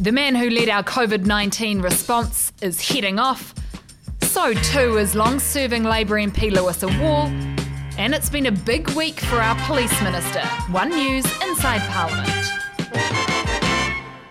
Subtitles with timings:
[0.00, 3.54] The man who led our COVID 19 response is heading off.
[4.22, 7.26] So too is long serving Labour MP Louisa Wall.
[7.98, 10.40] And it's been a big week for our police minister.
[10.70, 12.39] One News Inside Parliament.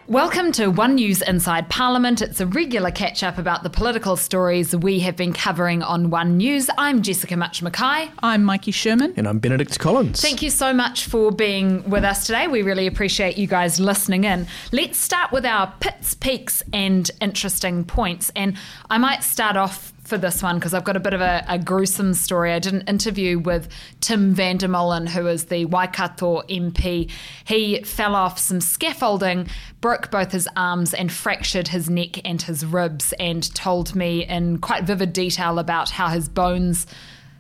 [0.10, 2.24] Welcome to One News Inside Parliament.
[2.24, 6.38] It's a regular catch up about the political stories we have been covering on One
[6.38, 6.68] News.
[6.80, 8.10] I'm Jessica Mutch McKay.
[8.24, 9.14] I'm Maiki Sherman.
[9.18, 10.20] And I'm Benedict Collins.
[10.20, 12.48] Thank you so much for being with us today.
[12.48, 14.48] We really appreciate you guys listening in.
[14.72, 18.32] Let's start with our pits, peaks, and interesting points.
[18.36, 18.58] And
[18.90, 21.60] I might start off for this one because I've got a bit of a, a,
[21.60, 22.52] gruesome story.
[22.52, 23.70] I did an interview with
[24.02, 27.10] Tim van der Molen, who is the Waikato MP.
[27.46, 29.48] He fell off some scaffolding,
[29.80, 34.58] broke both his arms, and fractured his neck and his ribs, and told me in
[34.58, 36.88] quite vivid detail about how his bones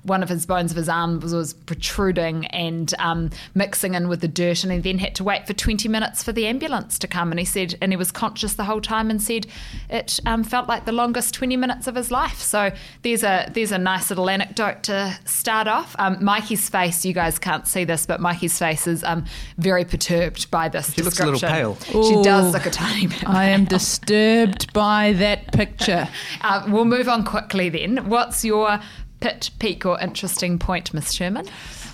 [0.03, 4.21] one of his bones of his arm was, was protruding and um, mixing in with
[4.21, 7.07] the dirt, and he then had to wait for 20 minutes for the ambulance to
[7.07, 7.31] come.
[7.31, 9.47] And he said, and he was conscious the whole time, and said
[9.89, 12.39] it um, felt like the longest 20 minutes of his life.
[12.39, 15.95] So there's a there's a nice little anecdote to start off.
[15.99, 19.25] Um, Maiki's face, you guys can't see this, but Maiki's face is um,
[19.57, 20.93] very perturbed by this.
[20.93, 21.75] She looks a little pale.
[21.75, 23.27] She does look a tiny bit.
[23.27, 26.07] I am disturbed by that picture.
[26.41, 28.07] Uh, we'll move on quickly then.
[28.07, 28.79] What's your
[29.19, 31.47] pit, peak, or interesting point, Miss Sherman?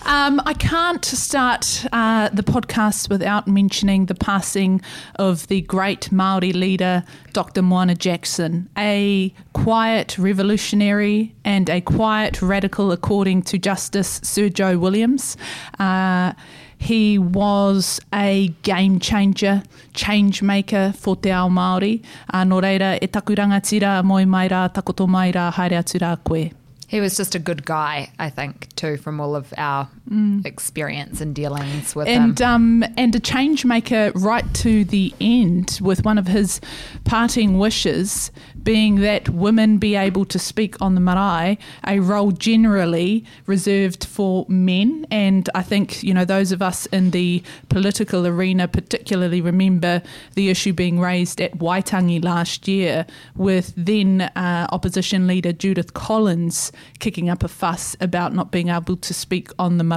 [0.05, 4.81] Um, I can't start uh, the podcast without mentioning the passing
[5.15, 7.63] of the great Maori leader, Dr.
[7.63, 15.37] Moana Jackson, a quiet revolutionary and a quiet radical, according to Justice Sir Joe Williams.
[15.79, 16.33] Uh,
[16.77, 22.03] he was a game changer, change maker for te ao Māori.
[22.31, 26.15] Uh, no reira, e taku rangatira, moe mai rā, takoto mai rā, haere atu rā
[26.23, 26.64] koe.
[26.87, 30.45] He was just a good guy, I think, too, from all of our mm.
[30.45, 32.41] experience and dealings with and.
[32.41, 36.61] Um, and a change maker right to the end with one of his
[37.03, 38.31] parting wishes
[38.63, 44.45] being that women be able to speak on the marae, a role generally reserved for
[44.49, 45.05] men.
[45.11, 50.01] And I think, you know, those of us in the political arena particularly remember
[50.33, 53.05] the issue being raised at Waitangi last year
[53.35, 58.97] with then uh, opposition leader Judith Collins kicking up a fuss about not being able
[58.97, 59.94] to speak on the marae.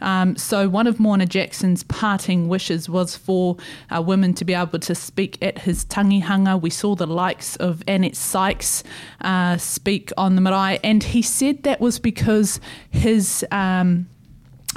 [0.00, 3.56] Um, so one of Moana Jackson's parting wishes was for
[3.90, 6.60] uh, women to be able to speak at his tangihanga.
[6.60, 8.82] We saw the likes of Annette Sykes
[9.20, 12.60] uh, speak on the marae, and he said that was because
[12.90, 13.44] his.
[13.50, 14.08] Um,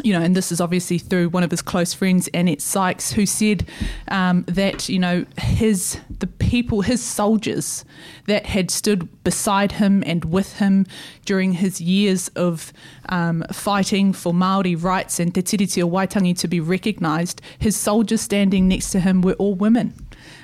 [0.01, 3.27] you know, and this is obviously through one of his close friends, Annette Sykes, who
[3.27, 3.67] said
[4.07, 7.85] um, that you know his the people, his soldiers
[8.25, 10.87] that had stood beside him and with him
[11.25, 12.73] during his years of
[13.09, 18.21] um, fighting for Maori rights and Te Tiriti o Waitangi to be recognised, his soldiers
[18.21, 19.93] standing next to him were all women.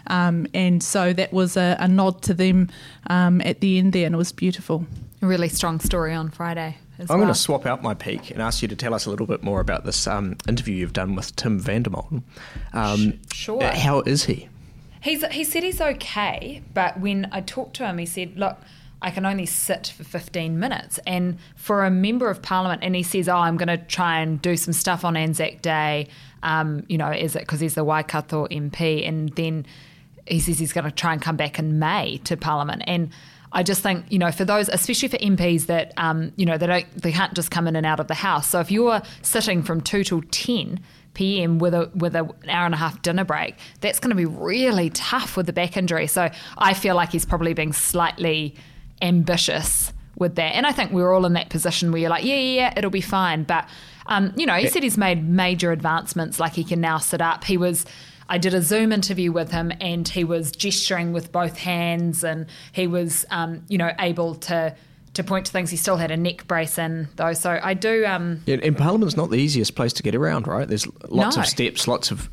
[0.08, 2.70] Um, and so that was a, a nod to them
[3.08, 4.86] um, at the end there, and it was beautiful.
[5.22, 6.78] A really strong story on Friday.
[7.02, 7.18] I'm well.
[7.18, 9.44] going to swap out my peak and ask you to tell us a little bit
[9.44, 12.24] more about this um, interview you've done with Tim van der Molen.
[12.74, 13.64] Um, sure.
[13.64, 14.50] How is he?
[15.02, 18.58] He's, he said he's okay, but when I talked to him, he said, look,
[19.02, 21.00] I can only sit for 15 minutes.
[21.08, 24.42] And for a member of parliament, and he says, oh, I'm going to try and
[24.42, 26.10] do some stuff on Anzac Day,
[26.44, 29.08] um, you know, is it because he's the Waikato MP?
[29.08, 29.66] And then
[30.28, 32.84] he says he's going to try and come back in May to Parliament.
[32.88, 33.12] And
[33.52, 36.68] I just think, you know, for those, especially for MPs that, um, you know, they
[36.68, 38.48] don't, they can't just come in and out of the house.
[38.48, 40.80] So if you're sitting from two till ten
[41.16, 41.58] p.m.
[41.58, 44.90] with a with an hour and a half dinner break, that's going to be really
[44.92, 46.08] tough with the back injury.
[46.08, 48.56] So I feel like he's probably being slightly
[49.02, 50.56] ambitious with that.
[50.56, 52.92] And I think we're all in that position where you're like, yeah, yeah, yeah it'll
[52.92, 53.44] be fine.
[53.44, 53.68] But
[54.06, 56.40] um, you know, he said he's made major advancements.
[56.40, 57.44] Like he can now sit up.
[57.44, 57.86] He was
[58.30, 62.46] I did a Zoom interview with him, and he was gesturing with both hands, and
[62.72, 64.76] he was, um, you know, able to
[65.16, 65.72] to point to things.
[65.72, 68.06] He still had a neck brace in though, so I do.
[68.06, 70.68] Um, yeah, and Parliament's not the easiest place to get around, right?
[70.68, 71.42] There's lots no.
[71.42, 72.30] of steps, lots of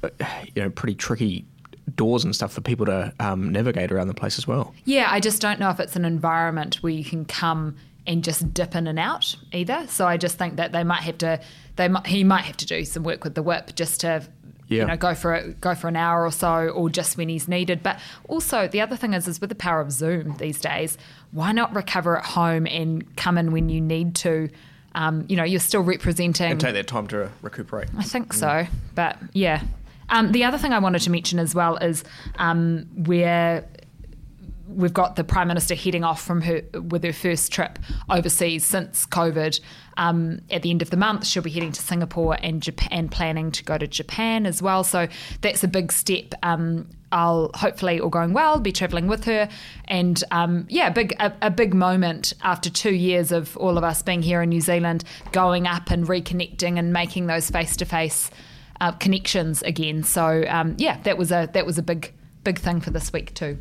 [0.55, 1.47] you know pretty tricky
[1.95, 4.75] doors and stuff for people to um, navigate around the place as well.
[4.85, 7.77] Yeah, I just don't know if it's an environment where you can come
[8.07, 9.87] and just dip in and out either.
[9.89, 11.41] So I just think that they might have to,
[11.77, 14.23] they might, he might have to do some work with the whip just to
[14.69, 14.83] yeah.
[14.83, 17.49] you know, go for it, go for an hour or so, or just when he's
[17.49, 17.83] needed.
[17.83, 20.99] But also, the other thing is, is with the power of Zoom these days,
[21.33, 24.49] why not recover at home and come in when you need to?
[24.95, 27.89] Um, you know, you're still representing and take that time to recuperate.
[27.99, 28.39] I think mm.
[28.39, 29.63] so, but yeah.
[30.09, 32.05] Um, the other thing I wanted to mention as well is
[32.39, 33.67] um, where
[34.69, 37.79] we've got the prime minister heading off from her with her first trip
[38.11, 39.61] overseas since COVID.
[39.97, 43.51] Um, at the end of the month, she'll be heading to Singapore and Japan, planning
[43.53, 44.85] to go to Japan as well.
[44.85, 45.09] So
[45.41, 46.35] that's a big step.
[46.43, 49.49] Um, I'll hopefully, all going well, be travelling with her,
[49.87, 54.03] and um, yeah, big a, a, big moment after two years of all of us
[54.03, 58.31] being here in New Zealand, going up and reconnecting and making those face to face
[58.99, 60.03] connections again.
[60.03, 63.33] So um, yeah, that was a that was a big big thing for this week
[63.35, 63.57] too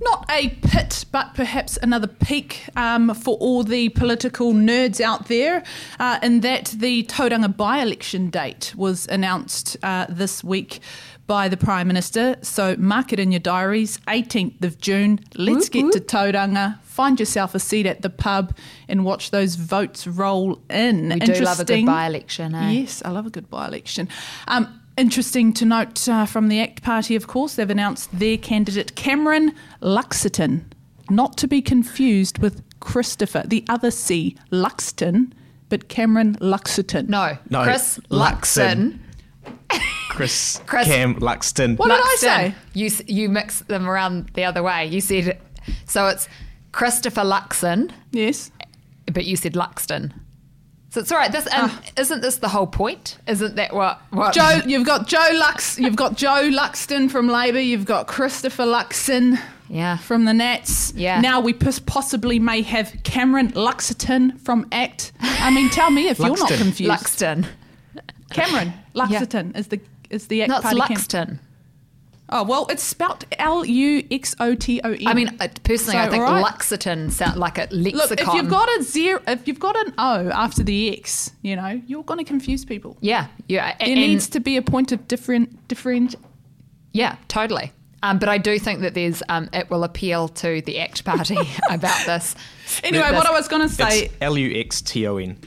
[0.00, 5.62] not a pit, but perhaps another peak um, for all the political nerds out there,
[5.98, 10.80] uh, in that the Tauranga by election date was announced uh, this week
[11.26, 12.36] by the Prime Minister.
[12.42, 15.20] So mark it in your diaries, 18th of June.
[15.34, 16.80] Let's get to Tauranga.
[16.82, 18.56] Find yourself a seat at the pub
[18.88, 21.10] and watch those votes roll in.
[21.10, 22.54] We do love a good by election.
[22.54, 22.70] Eh?
[22.70, 24.08] Yes, I love a good by election.
[24.48, 28.96] Um, Interesting to note uh, from the ACT Party, of course, they've announced their candidate
[28.96, 29.52] Cameron
[29.82, 30.64] Luxton,
[31.10, 35.32] not to be confused with Christopher, the other C, Luxton,
[35.68, 37.08] but Cameron Luxton.
[37.08, 38.98] No, no Chris Luxon.
[40.08, 41.76] Chris, Chris Cam Luxton.
[41.76, 42.54] What did I say?
[42.72, 44.86] You you mix them around the other way.
[44.86, 45.38] You said
[45.84, 46.06] so.
[46.08, 46.26] It's
[46.72, 47.90] Christopher Luxon.
[48.12, 48.50] Yes,
[49.12, 50.12] but you said Luxton.
[50.96, 51.30] So it's all right.
[51.30, 53.18] This um, isn't this the whole point?
[53.26, 54.32] Isn't that what, what?
[54.32, 59.38] Joe, you've got Joe Lux, you've got Jo Luxton from Labor, you've got Christopher Luxon,
[59.68, 60.94] yeah, from the Nats.
[60.96, 61.20] Yeah.
[61.20, 65.12] Now we possibly may have Cameron Luxton from ACT.
[65.20, 66.90] I mean, tell me if you're not confused.
[66.90, 67.46] Luxton.
[68.30, 69.60] Cameron Luxton yeah.
[69.60, 70.78] is the is the ACT Not party.
[70.78, 71.40] Luxton.
[72.28, 75.06] Oh well, it's spelt L U X O T O N.
[75.06, 76.44] I mean, uh, personally, so, I think right.
[76.44, 77.92] Luxiton sound like a lexicon.
[77.98, 81.54] Look, if you've got a zero, if you've got an O after the X, you
[81.54, 82.96] know, you're going to confuse people.
[83.00, 83.76] Yeah, yeah.
[83.78, 86.16] There needs to be a point of different, different.
[86.92, 87.72] Yeah, totally.
[88.02, 91.38] Um, but I do think that there's um, it will appeal to the ACT Party
[91.70, 92.34] about this.
[92.82, 94.10] Anyway, this, what I was going to say.
[94.20, 95.38] L U X T O N.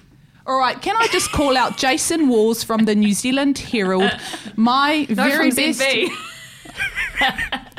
[0.46, 4.12] All right, can I just call out Jason Walls from the New Zealand Herald,
[4.56, 5.82] my no, very best.
[7.20, 7.76] ZB.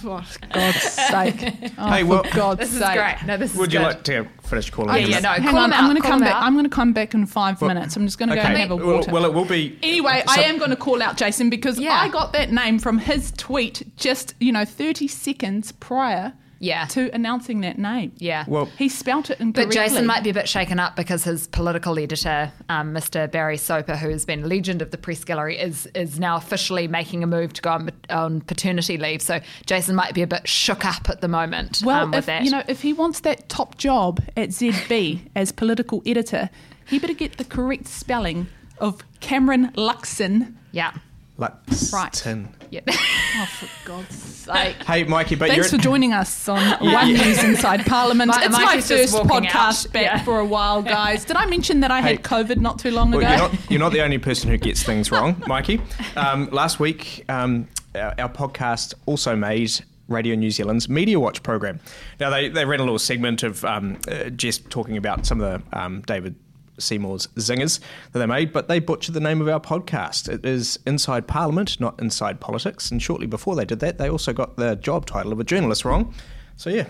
[0.00, 0.22] For
[0.52, 1.72] God's sake.
[1.78, 2.90] Oh, hey, well, for God's this sake.
[2.90, 3.16] is great.
[3.26, 3.86] No, this Would is you good.
[3.86, 5.00] like to finish calling?
[5.00, 5.28] Yeah, yeah, no.
[5.30, 6.34] Hang call on, out, I'm going to come back.
[6.34, 6.42] out.
[6.42, 7.96] I'm going to come back in five well, minutes.
[7.96, 8.42] I'm just going to okay.
[8.42, 9.10] go and have a water.
[9.10, 9.78] Well, well, it will be.
[9.82, 11.94] Anyway, so, I am going to call out Jason because yeah.
[11.94, 16.34] I got that name from his tweet just you know 30 seconds prior
[16.64, 16.86] yeah.
[16.86, 18.12] to announcing that name.
[18.18, 18.44] Yeah.
[18.46, 19.76] Well, he spelt it incorrectly.
[19.76, 23.30] But Jason might be a bit shaken up because his political editor, um, Mr.
[23.30, 26.88] Barry Soper, who has been a legend of the press gallery, is is now officially
[26.88, 29.22] making a move to go on, on paternity leave.
[29.22, 31.82] So Jason might be a bit shook up at the moment.
[31.84, 32.44] Well, um, with if, that.
[32.44, 36.50] you know, if he wants that top job at ZB as political editor,
[36.86, 38.46] he better get the correct spelling
[38.78, 40.54] of Cameron Luxon.
[40.72, 40.92] Yeah.
[41.38, 41.92] Luxton.
[41.92, 42.63] Right.
[42.74, 42.80] Yeah.
[42.88, 44.74] oh, for God's sake.
[44.82, 45.78] Hey, Maiki, but Thanks you're...
[45.78, 48.30] for joining us on One News Inside Parliament.
[48.30, 49.92] My, it's my first podcast out.
[49.92, 50.24] back yeah.
[50.24, 51.24] for a while, guys.
[51.24, 53.28] Did I mention that I hey, had COVID not too long well, ago?
[53.28, 55.80] You're not, you're not, the only person who gets things wrong, Maiki.
[56.16, 59.70] Um, last week, um, our, our podcast also made
[60.08, 61.78] Radio New Zealand's Media Watch program.
[62.18, 65.62] Now, they, they ran a little segment of um, uh, Jess talking about some of
[65.62, 66.34] the um, David
[66.78, 67.80] Seymour's zingers
[68.12, 70.28] that they made, but they butchered the name of our podcast.
[70.28, 72.90] It is Inside Parliament, not Inside Politics.
[72.90, 75.84] And shortly before they did that, they also got the job title of a journalist
[75.84, 76.14] wrong.
[76.56, 76.86] So, yeah,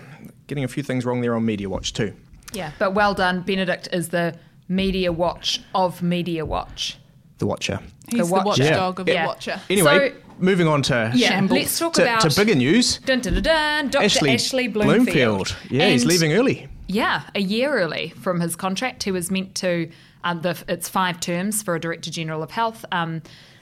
[0.47, 2.13] getting a few things wrong there on Media Watch, too.
[2.53, 3.41] Yeah, but well done.
[3.41, 4.37] Benedict is the
[4.67, 6.97] Media Watch of Media Watch.
[7.37, 7.79] The Watcher.
[8.07, 8.45] He's the, watcher.
[8.45, 9.01] watchdog yeah.
[9.01, 9.21] of yeah.
[9.21, 9.61] the Watcher.
[9.69, 11.59] Anyway, so, moving on to yeah, Shambles.
[11.59, 12.99] let's talk to, about to bigger news.
[12.99, 14.05] Dun, dun, dun, dun, Dr.
[14.05, 15.55] Ashley, Ashley Bloomfield.
[15.69, 16.67] Yeah, he's leaving early.
[16.87, 19.03] Yeah, a year early from his contract.
[19.03, 19.89] He was meant to,
[20.23, 22.85] um, the, it's five terms for a Director General of Health.
[22.91, 23.21] Um,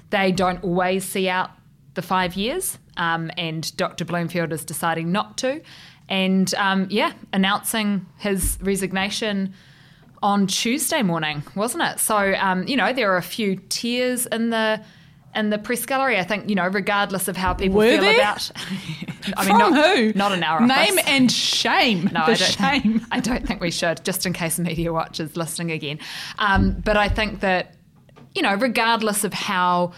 [0.09, 1.51] they don't always see out
[1.93, 4.05] the five years, um, and Dr.
[4.05, 5.61] Bloomfield is deciding not to.
[6.09, 9.53] And um, yeah, announcing his resignation
[10.21, 11.99] on Tuesday morning, wasn't it?
[11.99, 14.81] So, um, you know, there are a few tears in the.
[15.35, 18.13] In the press gallery, I think you know, regardless of how people Were feel there?
[18.15, 18.51] about.
[19.37, 20.13] I From not, who?
[20.13, 21.03] Not in our Name office.
[21.07, 22.03] and shame.
[22.13, 22.37] No, the I don't.
[22.37, 23.07] shame.
[23.11, 25.97] I don't think we should, just in case Media Watch is listening again.
[26.39, 27.75] Um, but I think that
[28.35, 29.93] you know, regardless of how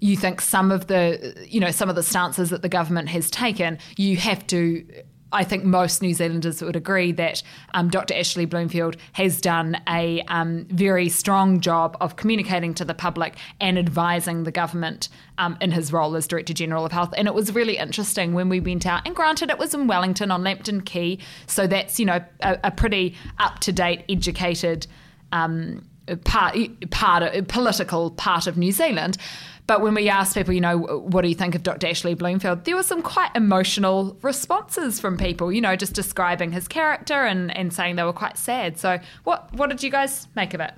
[0.00, 3.30] you think some of the you know some of the stances that the government has
[3.30, 4.84] taken, you have to.
[5.32, 7.42] I think most New Zealanders would agree that
[7.74, 8.14] um, Dr.
[8.14, 13.78] Ashley Bloomfield has done a um, very strong job of communicating to the public and
[13.78, 17.12] advising the government um, in his role as Director General of Health.
[17.16, 20.30] And it was really interesting when we went out, and granted, it was in Wellington
[20.30, 24.86] on Lambton Quay, so that's, you know, a, a pretty up to date, educated
[25.32, 25.84] um,
[26.16, 26.56] part,
[26.90, 29.16] part political part of New Zealand.
[29.66, 31.88] but when we asked people, you know, what do you think of Dr.
[31.88, 36.66] Ashley Bloomfield, there were some quite emotional responses from people, you know, just describing his
[36.66, 38.78] character and, and saying they were quite sad.
[38.78, 40.72] So, what what did you guys make of it?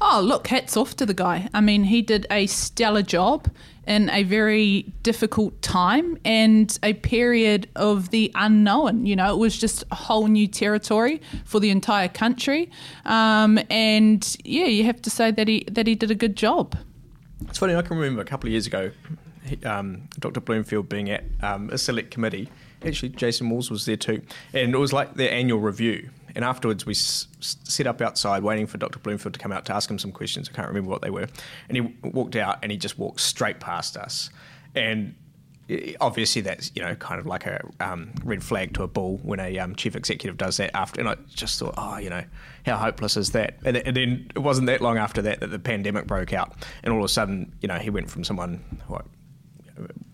[0.00, 1.48] Oh, look, hats off to the guy.
[1.54, 3.48] I mean, he did a stellar job
[3.86, 9.06] in a very difficult time and a period of the unknown.
[9.06, 12.70] You know, it was just a whole new territory for the entire country.
[13.04, 16.76] Um, and yeah, you have to say that he that he did a good job.
[17.48, 17.74] It's funny.
[17.74, 18.90] I can remember a couple of years ago,
[19.44, 20.40] he, um, Dr.
[20.40, 22.48] Bloomfield being at um, a select committee.
[22.84, 24.22] Actually, Jason Walls was there too,
[24.52, 26.10] and it was like their annual review.
[26.34, 27.28] And afterwards, we s-
[27.86, 28.98] up outside waiting for Dr.
[28.98, 30.48] Bloomfield to come out to ask him some questions.
[30.48, 31.28] I can't remember what they were.
[31.68, 34.30] And he walked out and he just walked straight past us.
[34.74, 35.14] And
[36.00, 39.40] obviously, that's you know kind of like a um, red flag to a bull when
[39.40, 40.74] a um, chief executive does that.
[40.74, 42.24] After, and I just thought, oh, you know,
[42.66, 43.58] how hopeless is that?
[43.64, 46.92] And, and, then it wasn't that long after that that the pandemic broke out, and
[46.92, 48.62] all of a sudden, you know, he went from someone.
[48.88, 49.06] What,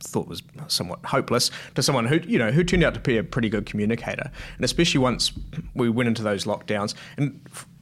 [0.00, 3.24] thought was somewhat hopeless to someone who you know who turned out to be a
[3.24, 5.32] pretty good communicator, and especially once
[5.74, 6.94] we went into those lockdowns.
[7.16, 7.40] And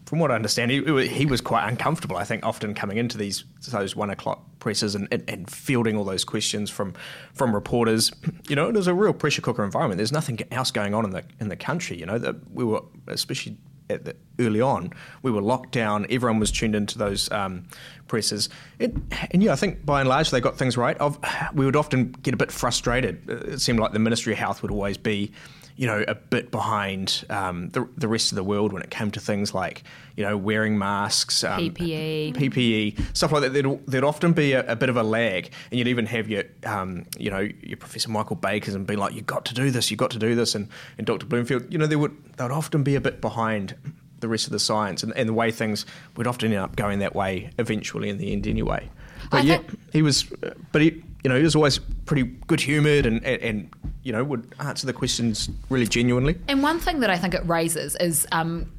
[0.08, 2.16] from what I understand, he, he was quite uncomfortable.
[2.16, 6.04] I think often coming into these those one o'clock presses and, and, and, fielding all
[6.04, 6.94] those questions from
[7.35, 8.11] from reporters.
[8.49, 9.99] You know, it was a real pressure cooker environment.
[9.99, 11.99] There's nothing else going on in the in the country.
[11.99, 13.58] You know, that we were especially
[13.88, 14.92] the, early on,
[15.23, 16.07] we were locked down.
[16.11, 17.64] Everyone was tuned into those um,
[18.07, 18.95] presses, it,
[19.30, 20.97] and yeah, I think by and large they got things right.
[21.00, 21.18] I've,
[21.54, 23.28] we would often get a bit frustrated.
[23.28, 25.33] It seemed like the Ministry of Health would always be,
[25.78, 29.12] you know, a bit behind um, the, the rest of the world when it came
[29.12, 29.85] to things like,
[30.16, 33.52] you know, wearing masks, um, PPE, PPE, stuff like that.
[33.52, 36.42] There'd, there'd often be a, a, bit of a lag, and you'd even have your,
[36.66, 39.88] um, you know, your Professor Michael Bakers and be like, "You've got to do this,
[39.88, 40.68] You've got to do this," and,
[40.99, 41.26] and Dr.
[41.26, 43.76] Bloomfield, you know, they would they would often be a bit behind
[44.18, 46.99] the rest of the science and, and the way things would often end up going
[46.99, 48.90] that way eventually in the end anyway.
[49.31, 49.61] But I yeah,
[49.93, 50.25] he was,
[50.73, 53.71] but he, you know, he was always pretty good humoured and, and, and,
[54.03, 56.39] you know, would answer the questions really genuinely.
[56.49, 58.71] And one thing that I think it raises is um,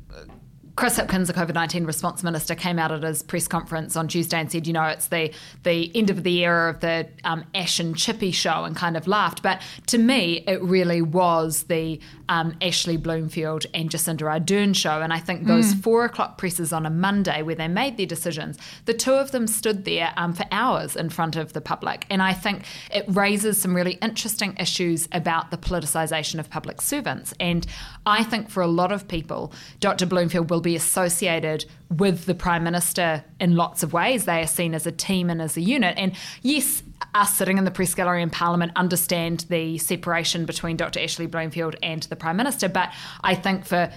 [0.76, 4.40] Chris Hipkins, the COVID nineteen response minister, came out at his press conference on Tuesday
[4.40, 7.82] and said, you know, it's the the end of the era of the um, Ash
[7.82, 9.44] and Chippy show, and kind of laughed.
[9.44, 15.02] But to me, it really was the um, Ashley Bloomfield and Jacinda Ardern show.
[15.02, 15.84] And I think those mm.
[15.84, 19.48] four o'clock presses on a Monday where they made their decisions, the two of them
[19.48, 22.06] stood there um, for hours in front of the public.
[22.10, 27.34] And I think it raises some really interesting issues about the politicisation of public servants.
[27.40, 27.66] And
[28.06, 30.06] I think for a lot of people, Dr.
[30.06, 34.26] Bloomfield will be associated with the Prime Minister in lots of ways.
[34.26, 35.96] They are seen as a team and as a unit.
[35.98, 36.84] And yes,
[37.16, 41.00] us sitting in the press gallery in Parliament understand the separation between Dr.
[41.00, 42.70] Ashley Bloomfield and the Prime Minister.
[42.70, 42.94] But
[43.24, 43.92] I think for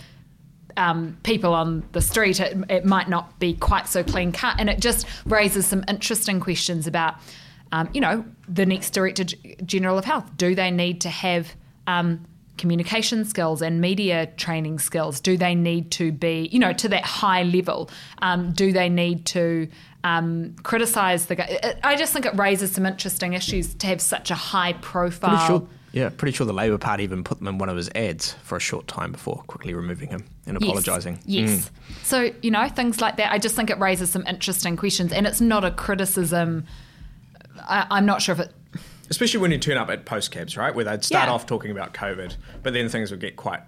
[0.77, 4.57] um, people on the street, it, it, might not be quite so clean cut.
[4.59, 7.17] And it just raises some interesting questions about,
[7.73, 9.25] um, you know, the next Director
[9.65, 10.35] General of Health.
[10.39, 11.55] Do they need to have
[11.87, 12.25] um,
[12.63, 15.21] communication skills and media training skills?
[15.21, 17.91] Do they need to be, you know, to that high level?
[18.23, 19.69] Um, do they need to
[20.05, 21.75] um, criticize the guy?
[21.83, 25.31] I just think it raises some interesting issues to have such a high profile.
[25.31, 27.91] Pretty sure, yeah, pretty sure the Labour Party even put them in one of his
[27.97, 31.19] ads for a short time before quickly removing him and apologising.
[31.27, 31.51] Yes.
[31.51, 31.71] yes.
[31.71, 32.05] Mm.
[32.05, 33.33] So, you know, things like that.
[33.33, 35.13] I just think it raises some interesting questions.
[35.13, 36.67] And it's not a criticism.
[37.59, 38.53] I, I'm not sure if it
[39.11, 41.35] especially when you turn up at post cabs, right, where they'd start yeah.
[41.35, 43.61] off talking about COVID, but then things would get quite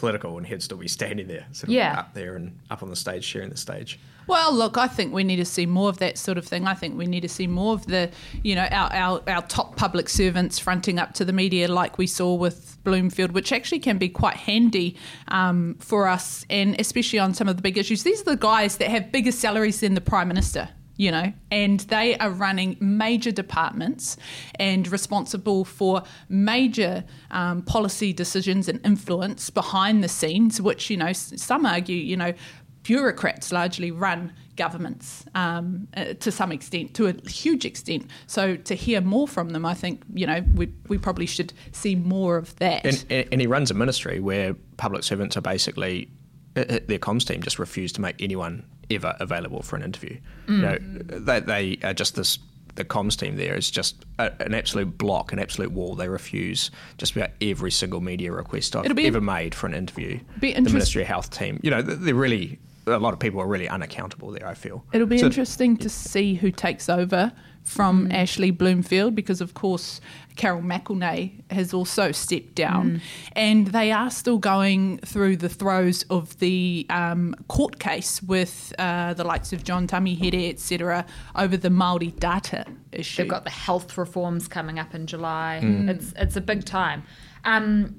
[0.00, 1.98] political and he'd still be standing there, sort of yeah.
[1.98, 4.00] up there and up on the stage, sharing the stage.
[4.26, 6.66] Well, look, I think we need to see more of that sort of thing.
[6.66, 8.10] I think we need to see more of the,
[8.42, 12.06] you know, our, our, our top public servants fronting up to the media like we
[12.06, 14.96] saw with Bloomfield, which actually can be quite handy
[15.28, 18.02] um, for us, and especially on some of the big issues.
[18.02, 20.68] These are the guys that have bigger salaries than the Prime Minister
[21.00, 24.18] you know, and they are running major departments
[24.56, 31.14] and responsible for major um, policy decisions and influence behind the scenes, which, you know,
[31.14, 32.34] some argue, you know,
[32.82, 38.06] bureaucrats largely run governments um, uh, to some extent, to a huge extent.
[38.26, 41.94] So to hear more from them, I think you know we we probably should see
[41.94, 42.84] more of that.
[42.84, 46.10] And, and he runs a ministry where public servants are basically
[46.54, 50.18] their comms team just refuse to make anyone ever available for an interview.
[50.46, 50.56] Mm.
[50.56, 52.38] You know, they, they are just this.
[52.76, 55.96] The comms team there is just a, an absolute block, an absolute wall.
[55.96, 60.20] They refuse just about every single media request I've ever made for an interview.
[60.38, 63.46] Be the Ministry of Health team, you know, they're really a lot of people are
[63.46, 64.46] really unaccountable there.
[64.46, 67.32] I feel It'll be So- interesting to see who takes over
[67.64, 68.14] from Mm.
[68.14, 70.00] Ashley Bloomfield because, of course,
[70.36, 73.00] Carol McElnay has also stepped down, Mm.
[73.36, 79.14] and they are still going through the throes of the um, court case with uh,
[79.14, 81.04] the likes of John Tamihere, etc.,
[81.36, 83.22] over the Maori data issue.
[83.22, 85.60] They've got the health reforms coming up in July.
[85.62, 85.88] Mm.
[85.90, 87.02] It's it's a big time.
[87.44, 87.96] Um,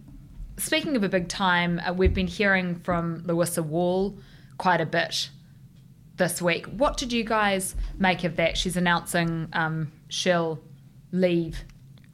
[0.58, 4.18] speaking of a big time, uh, we've been hearing from Louisa Wall
[4.58, 5.30] quite a bit
[6.18, 6.66] this week.
[6.68, 8.58] What did you guys make of that?
[8.58, 10.60] She's announcing um, she'll
[11.12, 11.64] leave.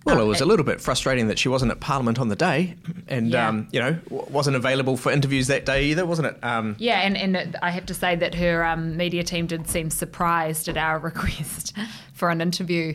[0.06, 2.36] Well, uh, it was a little bit frustrating that she wasn't at Parliament on the
[2.38, 2.75] day,
[3.10, 3.50] and Yeah.
[3.50, 6.38] um, you know wasn't available for interviews that day either, wasn't it?
[6.44, 9.68] Um, Yeah, and, and it- I have to say that her um, media team did
[9.68, 11.75] seem surprised at our request
[12.13, 12.94] for an interview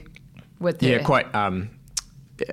[0.59, 0.89] with her.
[0.89, 1.69] yeah, quite um,
[2.39, 2.47] yeah,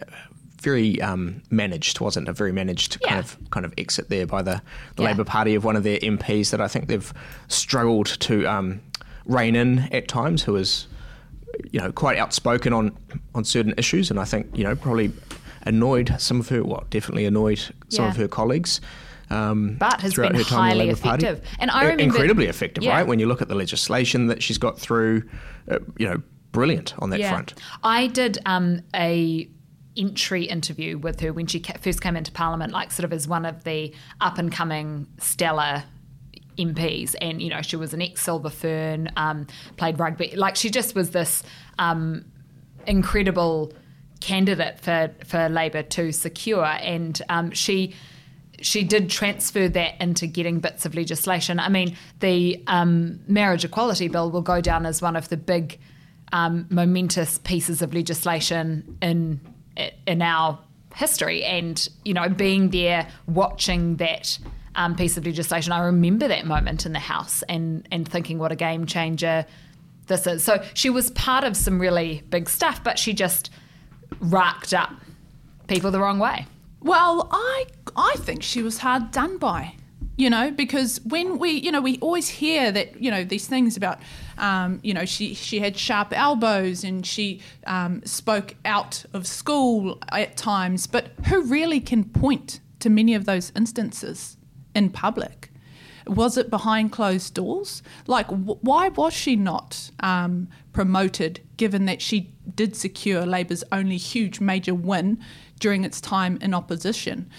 [0.62, 2.32] very um, managed, wasn't it?
[2.32, 4.62] A very managed kind of kind of exit there by the,
[4.96, 5.10] the Yeah.
[5.10, 7.14] Labor Party of one of their MPs that I think they've
[7.48, 8.82] struggled to um,
[9.26, 10.88] rein in at times, who is
[11.72, 12.96] you know quite outspoken on
[13.36, 15.12] on certain issues, and I think you know probably
[15.64, 18.12] annoyed some of her, well, definitely annoyed some Yeah.
[18.12, 18.80] of her colleagues.
[19.30, 21.26] Um, But has been her time highly Labour Party.
[21.28, 21.48] effective.
[21.60, 22.94] And I I- remember- incredibly effective, Yeah.
[22.96, 23.06] right?
[23.06, 25.24] When you look at the legislation that she's got through,
[25.70, 27.54] uh, you know, brilliant on that front.
[27.84, 29.48] I did um, a
[30.00, 33.46] entry interview with her when she first came into Parliament, like sort of as one
[33.46, 35.84] of the up and coming stellar
[36.58, 39.46] MPs, and you know she was an ex Silver Fern, um,
[39.78, 41.44] played rugby, like she just was this
[41.78, 42.26] um,
[42.88, 43.74] incredible
[44.22, 47.94] candidate for for Labor to secure, and um, she
[48.62, 51.60] she did transfer that into getting bits of legislation.
[51.60, 55.80] I mean, the um, marriage equality bill will go down as one of the big
[56.32, 59.40] um, momentous pieces of legislation in
[60.06, 60.60] in our
[60.96, 64.38] history, and you know, being there watching that.
[64.76, 65.74] Um, piece of legislation.
[65.74, 69.46] I remember that moment in the House and and thinking what a game changer
[70.10, 70.44] this is.
[70.44, 73.50] So she was part of some really big stuff, but she just
[74.20, 74.92] racked up
[75.68, 76.46] people the wrong way.
[76.82, 79.76] Well, I I think she was hard done by.
[80.20, 83.78] You know, because when we, you know, we always hear that, you know, these things
[83.78, 84.02] about,
[84.38, 89.98] um, you know, she she had sharp elbows and she um, spoke out of school
[90.12, 94.36] at times, but who really can point to many of those instances
[94.76, 95.54] in public?
[96.06, 97.82] Was it behind closed doors?
[98.06, 104.42] Like, why was she not um, promoted, given that she did secure Labour's only huge
[104.42, 105.20] major win
[105.60, 107.30] during its time in opposition?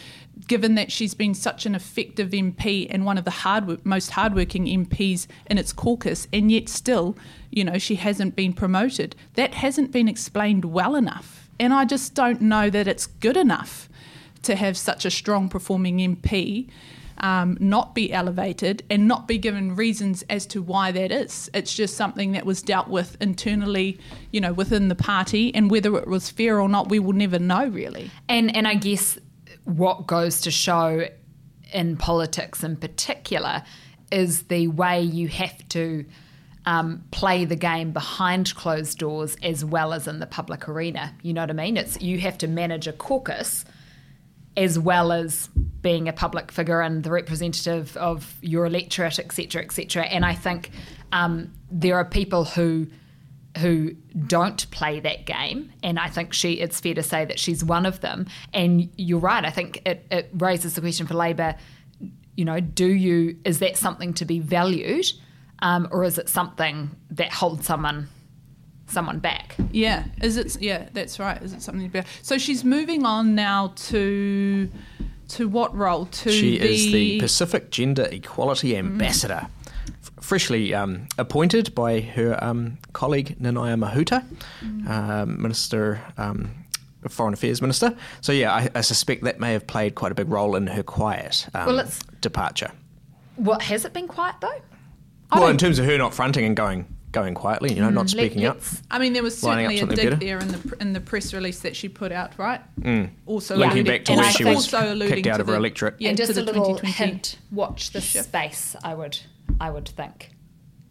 [0.50, 4.66] Given that she's been such an effective MP and one of the hard, most hardworking
[4.66, 7.16] MPs in its caucus, and yet still,
[7.52, 9.14] you know, she hasn't been promoted.
[9.34, 11.48] That hasn't been explained well enough.
[11.60, 13.88] And I just don't know that it's good enough
[14.42, 16.68] to have such a strong performing MP
[17.18, 21.50] um, not be elevated and not be given reasons as to why that is.
[21.54, 23.98] It's just something that was dealt with internally,
[24.32, 27.38] you know, within the party, and whether it was fair or not, we will never
[27.38, 28.10] know really.
[28.28, 29.18] And and I guess
[29.64, 31.06] what goes to show
[31.72, 33.62] in politics in particular
[34.10, 36.04] is the way you have to
[36.66, 41.14] um, play the game behind closed doors as well as in the public arena.
[41.22, 41.76] You know what I mean?
[41.76, 43.64] It's you have to manage a caucus
[44.56, 45.48] as well as
[45.80, 50.02] being a public figure and the representative of your electorate, et cetera, et cetera.
[50.04, 50.70] And I think
[51.12, 52.88] um, there are people who
[53.58, 53.94] who
[54.26, 56.54] don't play that game, and I think she.
[56.54, 58.26] It's fair to say that she's one of them.
[58.54, 59.44] And you're right.
[59.44, 61.56] I think it, it raises the question for Labor.
[62.36, 65.06] You know, do you is that something to be valued,
[65.60, 68.08] um, or is it something that holds someone
[68.86, 69.56] someone back?
[69.72, 70.60] Yeah, is it?
[70.60, 71.40] Yeah, that's right.
[71.42, 72.06] Is it something about?
[72.22, 74.70] So she's moving on now to
[75.28, 76.06] to what role?
[76.06, 79.50] To She the, is the Pacific Gender Equality Ambassador, f-
[80.20, 84.24] freshly um, appointed by her um, colleague Nanaia Mahuta,
[84.88, 86.50] um, Minister, um,
[87.08, 87.96] Foreign Affairs Minister.
[88.20, 90.82] So yeah, I, I suspect that may have played quite a big role in her
[90.82, 92.70] quiet um, Well, it's- departure.
[93.36, 94.60] What has it been quiet though?
[95.32, 98.44] Well, in terms of her not fronting and going going quietly, you know, not speaking
[98.44, 98.58] up.
[98.90, 100.24] I mean, there was Lining up certainly a something dig better.
[100.24, 102.60] there in the pr- in the press release that she put out, right?
[103.26, 103.66] Also, Yeah.
[103.66, 105.54] Linking back to And where I she was also alluding kicked out to of her
[105.56, 105.94] electorate.
[105.98, 109.18] Yeah, and to just a little hint watch the space i would
[109.60, 110.30] i would think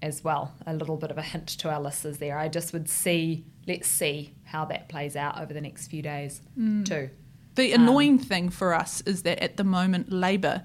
[0.01, 2.87] as well a little bit of a hint to our listeners there i just would
[2.89, 6.85] see let's see how that plays out over the next few days Mm.
[6.85, 7.09] too
[7.55, 10.63] The annoying thing for us is that at the moment, Labor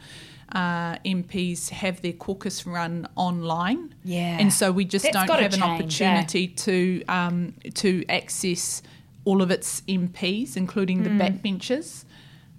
[0.53, 3.95] uh, MPs have their caucus run online.
[4.05, 4.39] Yeah.
[4.39, 8.83] And so we just That's don't gotta have an change, opportunity to um, to access
[9.25, 12.05] all of its MPs, including the backbenchers.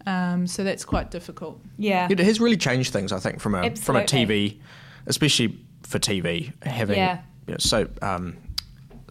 [0.05, 1.61] Um, so that's quite difficult.
[1.77, 4.49] yeah It has really changed things, I think, from a from a Absolutely.
[4.49, 4.59] TV
[5.07, 7.19] especially for TV, having Yeah.
[7.47, 8.37] you know, so um,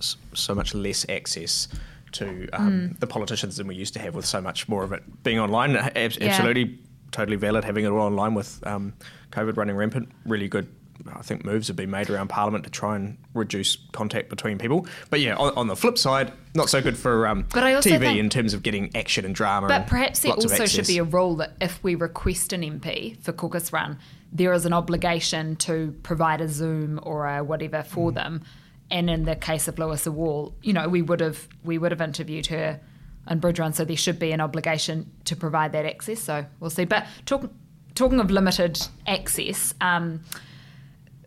[0.00, 1.68] so much less access
[2.12, 2.92] to um, Hmm.
[3.00, 5.76] the politicians than we used to have, with so much more of it being online.
[5.76, 6.78] Ab- Absolutely,
[7.10, 8.92] totally valid having it all online with um,
[9.32, 10.08] COVID running rampant.
[10.24, 10.68] Really good.
[11.12, 14.86] I think moves have been made around Parliament to try and reduce contact between people.
[15.10, 17.90] But yeah, on, on the flip side, not so good for um, But I also
[17.90, 19.66] TV in terms of getting action and drama.
[19.66, 23.20] But and perhaps there also should be a rule that if we request an MP
[23.22, 23.98] for caucus run,
[24.34, 28.14] there is an obligation to provide a Zoom or a whatever for Mm.
[28.14, 28.42] them.
[28.90, 32.00] And in the case of Louisa Wall, you know, we would have we would have
[32.00, 32.80] interviewed her
[33.26, 36.20] on Bridge Run, so there should be an obligation to provide that access.
[36.20, 36.84] So we'll see.
[36.84, 37.50] But talk,
[37.94, 40.20] talking of limited access, um,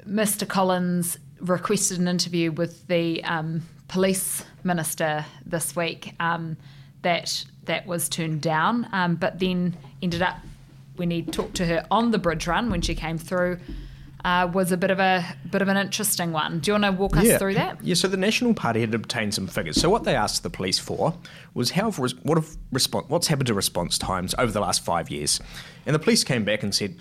[0.07, 0.47] Mr.
[0.47, 6.13] Collins requested an interview with the um, police minister this week.
[6.19, 6.57] Um,
[7.03, 10.37] that that was turned down, um, but then ended up
[10.97, 13.59] when he talked to her on the bridge run when she came through.
[14.25, 16.59] Uh, was a bit of a bit of an interesting one.
[16.59, 17.81] Do you want to walk us through that?
[17.83, 19.79] Yeah, so the National Party had obtained some figures.
[19.79, 21.13] So what they asked the police for
[21.53, 22.57] was how have what have
[23.07, 25.39] what's happened to response times over the last five years,
[25.85, 26.95] and the police came back and said.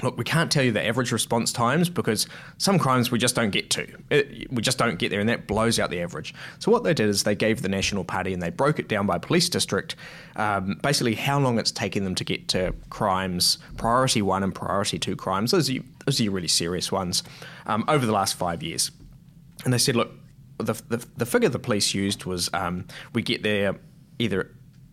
[0.00, 2.26] Look, we can't tell you the average response times because
[2.56, 3.86] some crimes we just don't get to.
[4.08, 6.34] It, we just don't get there, and that blows out the average.
[6.60, 9.06] So, what they did is they gave the National Party and they broke it down
[9.06, 9.94] by police district,
[10.36, 14.98] um, basically how long it's taking them to get to crimes, priority one and priority
[14.98, 15.50] two crimes.
[15.50, 17.22] Those are, those are your really serious ones
[17.66, 18.90] um, over the last five years.
[19.64, 20.12] And they said, look,
[20.56, 23.76] the, the, the figure the police used was um, we get there
[24.18, 24.50] either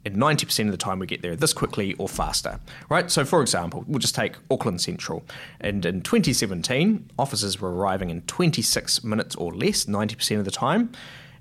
[0.10, 3.10] in 90% of the time we get there this quickly or faster, right?
[3.10, 5.24] So, for example, we'll just take Auckland Central.
[5.60, 10.92] And in 2017, officers were arriving in 26 minutes or less, 90% of the time.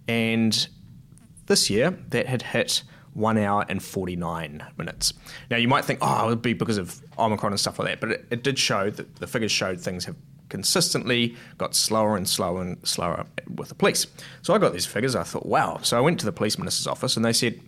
[0.07, 0.69] And
[1.47, 2.83] this year, that had hit
[3.15, 5.13] one hour and 49 minutes.
[5.51, 8.01] Now, you might think, oh, it would be because of Omicron and stuff like that,
[8.01, 10.17] but it, it did show that the figures showed things have
[10.49, 14.07] consistently got slower and slower and slower with the police.
[14.43, 15.15] So I got these figures.
[15.15, 15.79] I thought, wow.
[15.83, 17.61] So I went to the police minister's office and they said,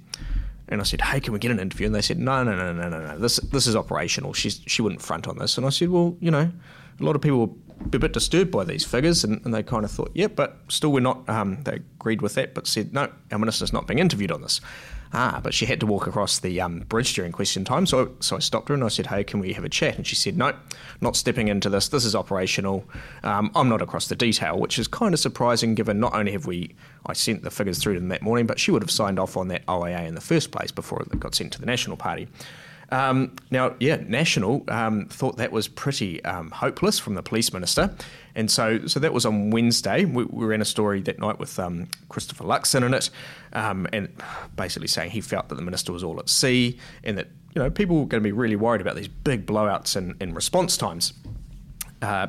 [0.70, 1.86] and I said, hey, can we get an interview?
[1.86, 3.18] And they said, no, no, no, no, no, no.
[3.18, 4.32] This this is operational.
[4.32, 5.56] She's she wouldn't front on this.
[5.56, 6.50] And I said, well, you know,
[6.98, 7.48] a lot of people
[7.88, 10.58] be a bit disturbed by these figures, and, and they kind of thought, yeah, but
[10.68, 11.28] still we're not.
[11.28, 14.60] Um, they agreed with that, but said, no, our minister's not being interviewed on this.
[15.12, 18.36] Ah, but she had to walk across the um, bridge during question time, so so
[18.36, 19.96] I stopped her and I said, hey, can we have a chat?
[19.96, 20.54] And she said, no,
[21.00, 21.88] not stepping into this.
[21.88, 22.84] This is operational.
[23.24, 26.46] Um, I'm not across the detail, which is kind of surprising given not only have
[26.46, 26.74] we
[27.06, 29.36] I sent the figures through to them that morning, but she would have signed off
[29.36, 32.28] on that OIA in the first place before it got sent to the National Party.
[32.90, 37.94] Um, now, yeah, National um, thought that was pretty um, hopeless from the police minister,
[38.34, 40.04] and so so that was on Wednesday.
[40.04, 43.10] We, we ran a story that night with um, Christopher Luxon in it,
[43.52, 44.08] um, and
[44.56, 47.70] basically saying he felt that the minister was all at sea, and that you know
[47.70, 51.12] people were going to be really worried about these big blowouts in, response times.
[52.02, 52.26] Uh,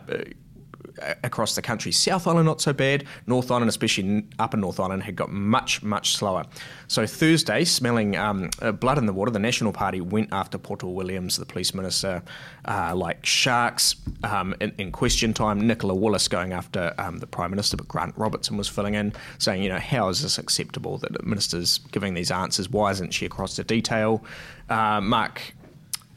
[1.24, 1.92] across the country.
[1.92, 3.06] South Island not so bad.
[3.28, 6.46] North Island, especially Upper North Island, had got much much slower.
[6.88, 10.88] So Thursday, smelling um, uh, blood in the water, the National Party went after Poto
[10.88, 12.22] Williams, the police minister,
[12.66, 13.96] uh, like sharks.
[14.24, 18.14] Um, in, in, question time, Nicola Willis going after um, the Prime Minister, but Grant
[18.18, 22.14] Robertson was filling in, saying, you know, how is this acceptable that the minister's giving
[22.14, 22.70] these answers?
[22.70, 24.24] Why isn't she across the detail?
[24.70, 25.54] Uh, Mark.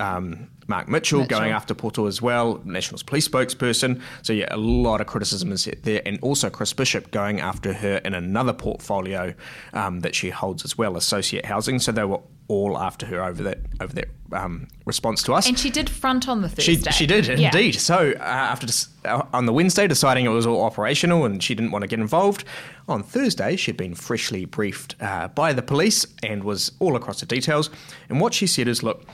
[0.00, 1.38] Um, Mark Mitchell, Mitchell.
[1.38, 4.00] going after Poto as well, Nationals police spokesperson.
[4.22, 7.98] So yeah, a lot of criticism is there, and also Chris Bishop going after her
[7.98, 9.35] in another portfolio
[9.72, 11.79] um, that she holds as well, Associate Housing.
[11.79, 15.46] So they were all after her over that over that um, response to us.
[15.48, 16.90] And she did front on the Thursday.
[16.90, 17.46] She, she did Yeah.
[17.46, 17.74] indeed.
[17.77, 21.55] So uh, after dis- uh, on the Wednesday deciding it was all operational and she
[21.55, 22.44] didn't want to get involved,
[22.88, 27.27] on Thursday she'd been freshly briefed uh, by the police and was all across the
[27.27, 27.70] details.
[28.11, 29.07] And what she said is, look,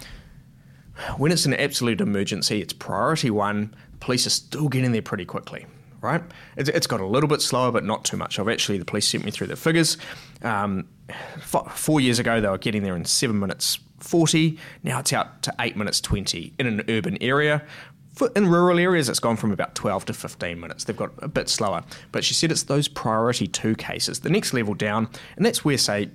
[1.17, 3.75] when it's an absolute emergency, it's priority one.
[4.01, 5.67] Police are still getting there pretty quickly,
[6.01, 6.23] right?
[6.57, 8.39] It's, it's got a little bit slower, but not too much.
[8.39, 9.97] I've actually, the police sent me through the figures.
[10.43, 10.89] Um,
[11.43, 14.59] four years ago, they were getting there in seven minutes 40.
[14.83, 17.63] Now it's out to eight minutes 20 in an urban area.
[18.15, 20.85] For- In rural areas, it's gone from about 12 to 15 minutes.
[20.85, 21.83] They've got a bit slower.
[22.13, 25.77] But she said it's those priority two cases, the next level down, and that's where,
[25.79, 26.11] say,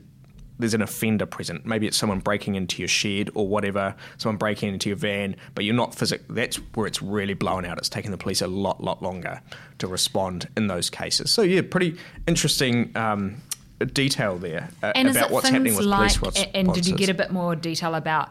[0.60, 1.66] there's an offender present.
[1.66, 5.66] Maybe it's someone breaking into your shed or whatever, someone breaking into your van, but
[5.66, 6.26] you're not physical.
[6.34, 7.78] That's where it's really blown out.
[7.78, 9.42] It's taken the police a lot, lot longer
[9.80, 11.32] to respond in those cases.
[11.32, 13.42] So yeah, pretty interesting um,
[13.94, 16.46] detail there uh, about what's happening with like, police responses.
[16.54, 18.30] and did you get a bit more detail about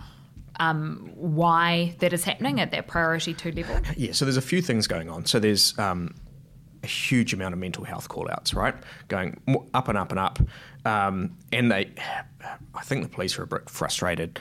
[0.60, 3.80] um, why that is happening at that priority two level?
[3.96, 5.26] Yeah, so there's a few things going on.
[5.26, 6.14] So there's um,
[6.82, 8.74] a huge amount of mental health call outs, right?
[9.08, 9.40] Going
[9.74, 10.38] up and up and up.
[10.84, 11.92] Um, and they,
[12.74, 14.38] I think the police are a bit frustrated.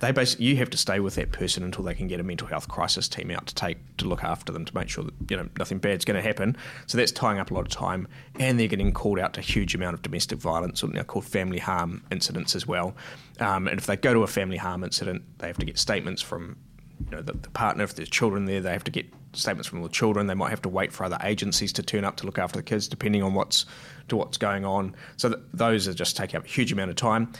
[0.00, 2.46] they basically you have to stay with that person until they can get a mental
[2.46, 5.36] health crisis team out to take to look after them to make sure that you
[5.36, 6.56] know nothing bad's going to happen.
[6.86, 8.06] So that's tying up a lot of time,
[8.38, 11.24] and they're getting called out to a huge amount of domestic violence, or now called
[11.24, 12.94] family harm incidents as well.
[13.40, 16.22] Um, and if they go to a family harm incident, they have to get statements
[16.22, 16.56] from
[17.04, 17.84] you know the, the partner.
[17.84, 20.26] If there's children there, they have to get statements from the children.
[20.26, 22.62] They might have to wait for other agencies to turn up to look after the
[22.62, 23.66] kids, depending on what's
[24.08, 24.94] to what's going on.
[25.16, 27.32] So those are just taking up a huge amount of time.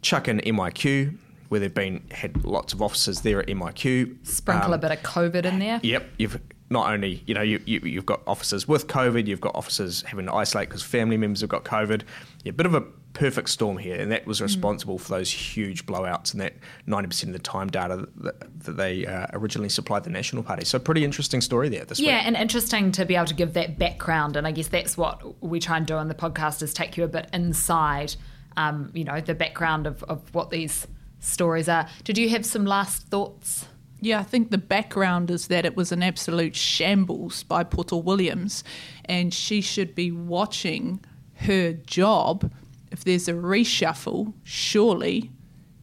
[0.00, 1.16] Chuck in MIQ,
[1.48, 4.26] where they've been had lots of officers there at MIQ.
[4.26, 5.80] Sprinkle um, a bit of COVID in there.
[5.82, 9.54] Yep, you've not only you know you, you have got officers with COVID, you've got
[9.54, 12.02] officers having to isolate because family members have got COVID.
[12.44, 12.82] Yeah, a bit of a
[13.14, 14.44] perfect storm here, and that was mm.
[14.44, 15.00] responsible mm.
[15.00, 16.54] for those huge blowouts and that
[16.86, 20.64] ninety percent of the time data that, that they uh, originally supplied the National Party.
[20.64, 22.26] So pretty interesting story there this yeah, week.
[22.26, 25.60] and interesting to be able to give that background, and I guess that's what we
[25.60, 28.14] try and do on the podcast is take you a bit inside,
[28.56, 30.86] um, you know, the background of, of what these
[31.20, 31.88] stories are.
[32.04, 33.66] Did you have some last thoughts?
[34.00, 38.64] Yeah, I think the background is that it was an absolute shambles by Poto Williams,
[39.04, 42.50] and she should be watching her job.
[42.92, 45.32] If there's a reshuffle, surely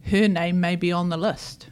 [0.05, 1.69] her name may be on the list.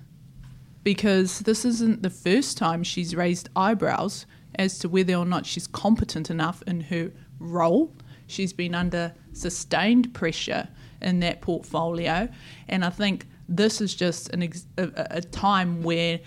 [0.84, 5.67] Because this isn't the first time she's raised eyebrows as to whether or not she's
[5.67, 7.95] competent enough in her role.
[8.26, 10.69] She's been under sustained pressure
[11.02, 12.28] in that portfolio,
[12.67, 16.19] and I think this is just ex- a, a time where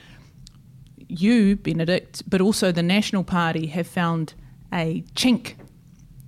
[1.09, 4.35] you, Benedict, but also the National Party have found
[4.73, 5.55] a chink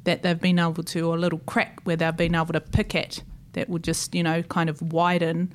[0.05, 2.95] that they've been able to, or a little crack where they've been able to pick
[2.95, 5.53] at that will just, you know, kind of widen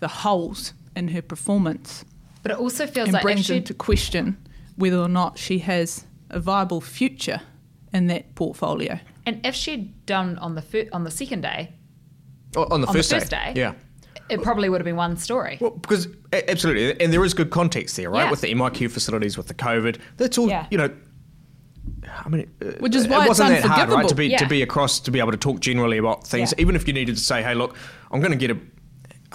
[0.00, 2.04] the holes in her performance.
[2.42, 4.36] But it also feels and like brings into question
[4.76, 7.40] whether or not she has a viable future
[7.92, 8.98] in that portfolio.
[9.26, 11.72] And if she'd done on the fir- on the second day,
[12.56, 13.74] oh, on the, on first, the first day, day, yeah,
[14.28, 15.58] it probably would have been one story.
[15.60, 18.24] Well, because absolutely, and there is good context there, right?
[18.24, 18.30] Yeah.
[18.30, 20.48] With the MIQ facilities, with the COVID, that's all.
[20.48, 20.66] Yeah.
[20.70, 20.90] You know,
[22.24, 24.08] I mean, which is why it wasn't that hard, right?
[24.08, 24.38] To be yeah.
[24.38, 27.16] to be across, to be able to talk generally about things, even if you needed
[27.16, 27.76] to say, "Hey, look,
[28.10, 28.58] I'm going to get a."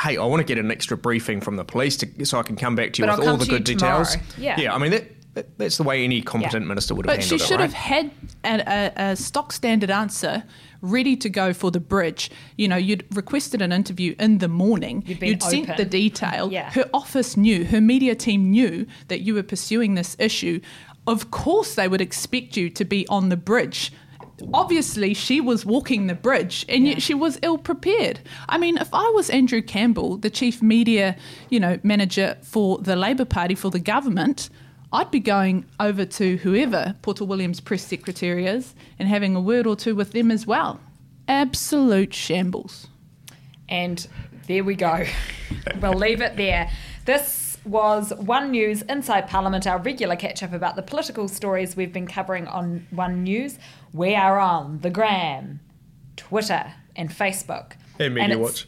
[0.01, 2.55] Hey, I want to get an extra briefing from the police to, so I can
[2.55, 4.15] come back to you but with all the good details.
[4.37, 4.73] Yeah, yeah.
[4.73, 7.43] I mean that, that's the way any competent minister would have but handled it.
[7.43, 7.71] But she should right?
[7.71, 8.11] have had
[8.43, 10.43] a, a, a stock standard answer
[10.81, 12.31] ready to go for the bridge.
[12.57, 15.03] You know, you'd requested an interview in the morning.
[15.05, 16.51] You'd, you'd sent the detail.
[16.51, 16.71] Yeah.
[16.71, 20.61] Her office knew, her media team knew that you were pursuing this issue.
[21.09, 23.91] Of course, they would expect you to be on the bridge
[24.53, 28.19] obviously she was walking the bridge and yet she was ill prepared.
[28.47, 31.15] I mean, if I was Andrew Campbell, the chief media,
[31.49, 34.49] you know, manager for the Labour Party for the government,
[34.91, 39.67] I'd be going over to whoever Poto Williams press secretary is and having a word
[39.67, 40.79] or two with them as well.
[41.27, 42.87] Absolute shambles.
[43.67, 44.07] And
[44.47, 45.05] there we go.
[45.79, 46.71] we'll leave it there.
[47.05, 51.93] This was One News Inside Parliament, our regular catch up about the political stories we've
[51.93, 53.59] been covering on One News.
[53.93, 55.59] We are on the gram,
[56.17, 57.73] Twitter, and Facebook.
[57.99, 58.67] And Media and Watch.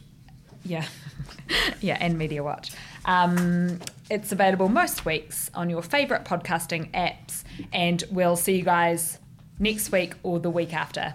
[0.64, 0.86] Yeah.
[1.80, 2.72] yeah, and Media Watch.
[3.04, 9.18] Um, it's available most weeks on your favourite podcasting apps, and we'll see you guys
[9.58, 11.14] next week or the week after.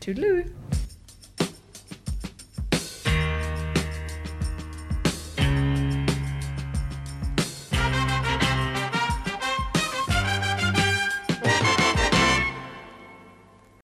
[0.00, 0.50] Toodaloo.